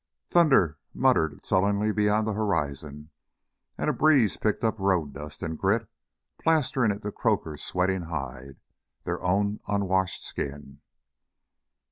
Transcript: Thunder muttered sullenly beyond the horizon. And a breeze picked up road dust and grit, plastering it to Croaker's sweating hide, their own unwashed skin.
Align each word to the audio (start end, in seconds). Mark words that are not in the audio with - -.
Thunder 0.27 0.79
muttered 0.95 1.45
sullenly 1.45 1.91
beyond 1.91 2.25
the 2.25 2.33
horizon. 2.33 3.11
And 3.77 3.87
a 3.87 3.93
breeze 3.93 4.35
picked 4.35 4.63
up 4.63 4.79
road 4.79 5.13
dust 5.13 5.43
and 5.43 5.55
grit, 5.59 5.87
plastering 6.39 6.89
it 6.89 7.03
to 7.03 7.11
Croaker's 7.11 7.63
sweating 7.63 8.05
hide, 8.09 8.59
their 9.03 9.21
own 9.21 9.59
unwashed 9.67 10.23
skin. 10.25 10.81